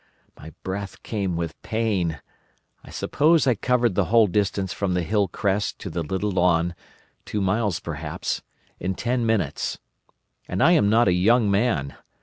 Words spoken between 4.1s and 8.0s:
distance from the hill crest to the little lawn, two miles